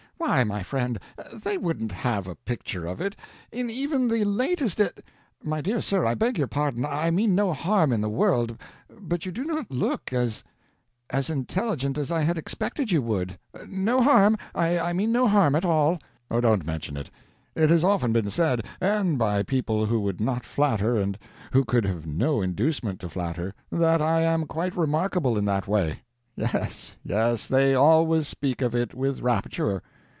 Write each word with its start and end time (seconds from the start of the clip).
"Why, 0.21 0.43
my 0.43 0.61
friend, 0.61 0.99
they 1.33 1.57
wouldn't 1.57 1.91
have 1.91 2.27
a 2.27 2.35
picture 2.35 2.85
of 2.85 3.01
it 3.01 3.15
in 3.51 3.71
even 3.71 4.07
the 4.07 4.23
latest 4.23 4.79
e 4.79 4.89
My 5.43 5.61
dear 5.61 5.81
sir, 5.81 6.05
I 6.05 6.13
beg 6.13 6.37
your 6.37 6.45
pardon, 6.45 6.85
I 6.85 7.09
mean 7.09 7.33
no 7.33 7.51
harm 7.53 7.91
in 7.91 8.01
the 8.01 8.09
world, 8.09 8.61
but 8.99 9.25
you 9.25 9.31
do 9.31 9.43
not 9.43 9.71
look 9.71 10.13
as 10.13 10.43
as 11.09 11.31
intelligent 11.31 11.97
as 11.97 12.11
I 12.11 12.21
had 12.21 12.37
expected 12.37 12.91
you 12.91 13.01
would. 13.01 13.39
No 13.67 14.03
harm 14.03 14.37
I 14.53 14.93
mean 14.93 15.11
no 15.11 15.27
harm 15.27 15.55
at 15.55 15.65
all." 15.65 15.97
"Oh, 16.29 16.39
don't 16.39 16.67
mention 16.67 16.97
it! 16.97 17.09
It 17.55 17.71
has 17.71 17.83
often 17.83 18.13
been 18.13 18.29
said, 18.29 18.63
and 18.79 19.17
by 19.17 19.41
people 19.41 19.87
who 19.87 19.99
would 20.01 20.21
not 20.21 20.45
flatter 20.45 20.97
and 20.97 21.17
who 21.51 21.65
could 21.65 21.83
have 21.85 22.05
no 22.05 22.43
inducement 22.43 22.99
to 22.99 23.09
flatter, 23.09 23.55
that 23.71 24.03
I 24.03 24.21
am 24.21 24.45
quite 24.45 24.77
remarkable 24.77 25.35
in 25.35 25.45
that 25.45 25.67
way. 25.67 26.01
Yes 26.35 26.95
yes; 27.03 27.47
they 27.47 27.73
always 27.73 28.27
speak 28.27 28.61
of 28.61 28.75
it 28.75 28.93
with 28.93 29.21
rapture." 29.21 29.81